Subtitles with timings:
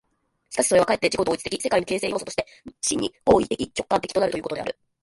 [0.49, 2.47] しかしそれはかえって自己同一的世界の形成要素として、
[2.81, 4.75] 真に行為的直観的となるということである。